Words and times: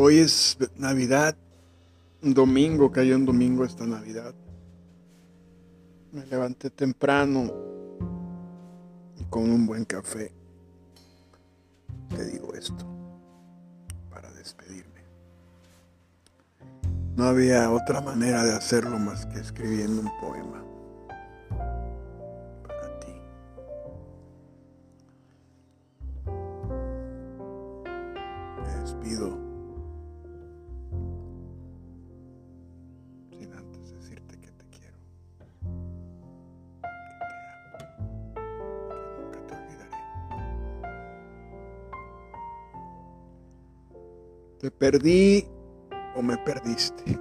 Hoy 0.00 0.18
es 0.18 0.56
Navidad, 0.76 1.36
un 2.22 2.32
domingo, 2.32 2.92
cayó 2.92 3.16
un 3.16 3.26
domingo 3.26 3.64
esta 3.64 3.84
Navidad. 3.84 4.32
Me 6.12 6.24
levanté 6.26 6.70
temprano 6.70 7.52
y 9.18 9.24
con 9.24 9.50
un 9.50 9.66
buen 9.66 9.84
café. 9.84 10.32
Te 12.10 12.24
digo 12.26 12.54
esto 12.54 12.86
para 14.08 14.30
despedirme. 14.34 15.02
No 17.16 17.24
había 17.24 17.68
otra 17.72 18.00
manera 18.00 18.44
de 18.44 18.54
hacerlo 18.54 19.00
más 19.00 19.26
que 19.26 19.40
escribiendo 19.40 20.00
un 20.00 20.12
poema 20.20 20.64
para 22.68 23.00
ti. 23.00 23.12
Me 28.64 28.80
despido 28.80 29.47
Te 44.58 44.72
perdí 44.72 45.46
o 46.16 46.22
me 46.22 46.36
perdiste. 46.38 47.16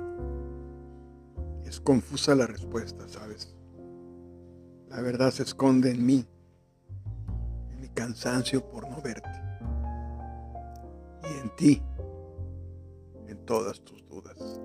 Es 1.65 1.79
confusa 1.79 2.33
la 2.33 2.47
respuesta, 2.47 3.07
¿sabes? 3.07 3.55
La 4.89 5.01
verdad 5.01 5.29
se 5.29 5.43
esconde 5.43 5.91
en 5.91 6.03
mí, 6.03 6.25
en 7.69 7.79
mi 7.79 7.89
cansancio 7.89 8.67
por 8.67 8.89
no 8.89 8.99
verte. 9.03 9.29
Y 11.29 11.39
en 11.39 11.55
ti, 11.55 11.83
en 13.27 13.37
todas 13.45 13.81
tus 13.81 14.03
dudas. 14.07 14.59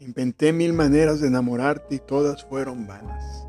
Inventé 0.00 0.52
mil 0.52 0.72
maneras 0.72 1.20
de 1.20 1.28
enamorarte 1.28 1.94
y 1.94 1.98
todas 2.00 2.44
fueron 2.44 2.88
vanas. 2.88 3.46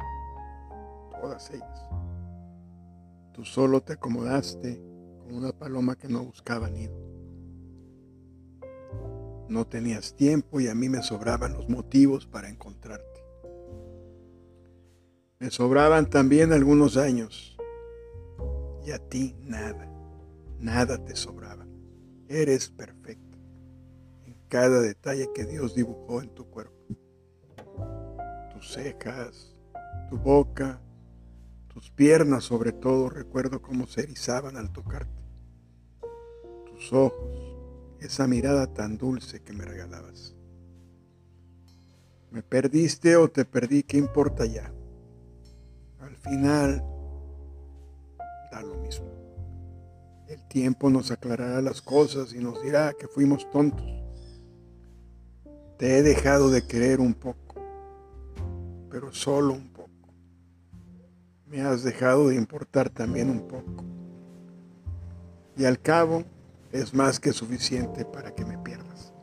Todas 1.20 1.50
ellas. 1.50 1.90
Tú 3.34 3.45
solo 3.45 3.82
te 3.82 3.94
acomodaste 3.94 4.80
como 5.17 5.38
una 5.38 5.52
paloma 5.54 5.95
que 5.95 6.08
no 6.08 6.23
buscaba 6.23 6.70
nido. 6.70 7.08
No 9.50 9.66
tenías 9.66 10.16
tiempo 10.16 10.59
y 10.59 10.67
a 10.67 10.75
mí 10.75 10.89
me 10.89 11.02
sobraban 11.02 11.53
los 11.53 11.67
motivos 11.67 12.28
para 12.28 12.50
encontrarte. 12.50 13.19
Me 15.39 15.50
sobraban 15.50 16.09
también 16.09 16.53
algunos 16.53 16.97
años 16.97 17.58
y 18.86 18.92
a 18.92 19.00
ti 19.00 19.36
nada, 19.42 19.89
nada 20.59 21.03
te 21.03 21.16
sobraba. 21.16 21.66
Eres 22.27 22.70
perfecta 22.70 23.38
en 24.25 24.36
cada 24.50 24.81
detalle 24.81 25.30
que 25.33 25.45
Dios 25.45 25.73
dibujó 25.73 26.22
en 26.22 26.30
tu 26.30 26.45
cuerpo. 26.50 26.75
Tus 28.53 28.73
cejas, 28.73 29.55
tu 30.09 30.17
boca, 30.17 30.80
tus 31.70 31.89
piernas 31.89 32.44
sobre 32.44 32.72
todo, 32.72 33.09
recuerdo 33.09 33.61
cómo 33.61 33.88
se 33.88 34.02
erizaban 34.02 34.58
al 34.58 34.72
tocarte. 34.72 35.23
Tus 36.66 36.94
ojos, 36.94 37.48
esa 38.02 38.28
mirada 38.28 38.67
tan 38.67 38.97
dulce 38.97 39.42
que 39.42 39.53
me 39.53 39.66
regalabas. 39.66 40.36
¿Me 42.32 42.43
perdiste 42.43 43.15
o 43.15 43.30
te 43.30 43.45
perdí? 43.45 43.83
¿Qué 43.83 43.98
importa 43.98 44.45
ya? 44.45 44.71
Al 45.99 46.15
final, 46.15 46.83
da 48.52 48.61
lo 48.61 48.76
mismo. 48.76 49.08
El 50.27 50.48
tiempo 50.48 50.89
nos 50.89 51.10
aclarará 51.10 51.61
las 51.61 51.82
cosas 51.82 52.33
y 52.33 52.39
nos 52.39 52.61
dirá 52.61 52.93
que 52.93 53.08
fuimos 53.08 53.49
tontos. 53.49 53.87
Te 55.77 55.98
he 55.98 56.04
dejado 56.04 56.52
de 56.52 56.67
querer 56.67 56.99
un 56.99 57.16
poco, 57.16 57.55
pero 58.92 59.11
solo 59.11 59.54
un 59.54 59.70
poco. 59.70 59.89
Me 61.48 61.61
has 61.61 61.83
dejado 61.83 62.27
de 62.27 62.36
importar 62.36 62.89
también 62.89 63.30
un 63.30 63.48
poco. 63.48 63.83
Y 65.58 65.66
al 65.66 65.81
cabo, 65.81 66.23
es 66.71 66.93
más 66.93 67.19
que 67.19 67.33
suficiente 67.33 68.05
para 68.05 68.33
que 68.33 68.45
me 68.45 68.57
pierdas. 68.57 69.13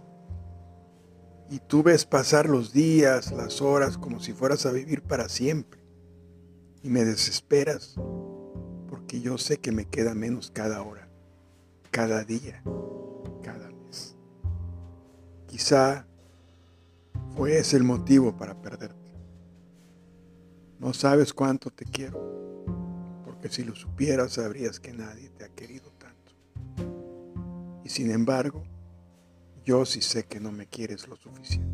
Y 1.49 1.61
tú 1.61 1.83
ves 1.83 2.05
pasar 2.05 2.49
los 2.49 2.73
días, 2.73 3.31
las 3.33 3.63
horas, 3.63 3.99
como 3.99 4.19
si 4.19 4.33
fueras 4.33 4.67
a 4.67 4.73
vivir 4.73 5.03
para 5.03 5.29
siempre. 5.29 5.81
Y 6.83 6.89
me 6.89 7.05
desesperas, 7.05 7.95
porque 8.89 9.21
yo 9.21 9.39
sé 9.39 9.59
que 9.59 9.71
me 9.71 9.87
queda 9.87 10.15
menos 10.15 10.51
cada 10.51 10.83
hora, 10.83 11.09
cada 11.91 12.25
día, 12.25 12.63
cada 13.43 13.71
mes. 13.71 14.17
Quizá 15.47 16.07
fue 17.37 17.59
ese 17.59 17.77
el 17.77 17.85
motivo 17.85 18.37
para 18.37 18.61
perderte. 18.61 18.97
No 20.81 20.93
sabes 20.93 21.33
cuánto 21.33 21.71
te 21.71 21.85
quiero, 21.85 22.65
porque 23.25 23.49
si 23.49 23.63
lo 23.65 23.75
supieras 23.75 24.33
sabrías 24.33 24.81
que 24.81 24.93
nadie 24.93 25.31
te 25.31 25.45
ha 25.45 25.49
querido 25.49 25.91
y 27.87 27.89
sin 27.89 28.11
embargo, 28.11 28.65
yo 29.65 29.85
sí 29.85 30.03
sé 30.03 30.25
que 30.25 30.41
no 30.41 30.51
me 30.51 30.67
quieres 30.67 31.07
lo 31.07 31.15
suficiente 31.15 31.71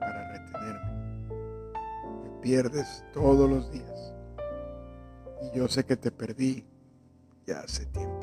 para 0.00 0.32
retenerme. 0.32 1.34
Me 2.24 2.40
pierdes 2.40 3.04
todos 3.12 3.50
los 3.50 3.70
días. 3.70 4.14
Y 5.42 5.58
yo 5.58 5.68
sé 5.68 5.84
que 5.84 5.98
te 5.98 6.10
perdí 6.10 6.64
ya 7.46 7.60
hace 7.60 7.84
tiempo. 7.84 8.17